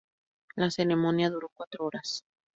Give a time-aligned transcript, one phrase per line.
[0.55, 2.23] La ceremonia duró cuatro horas.